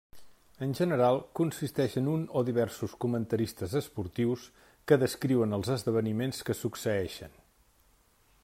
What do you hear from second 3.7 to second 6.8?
esportius que descriuen els esdeveniments que